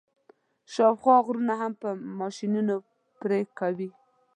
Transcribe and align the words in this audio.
شاوخوا 0.73 1.15
غرونه 1.25 1.53
هم 1.61 1.71
په 1.81 1.89
ماشینونو 2.19 2.75
پرې 3.19 3.39
کوي. 3.59 3.89